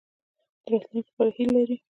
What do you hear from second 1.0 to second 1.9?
لپاره هیله لرئ؟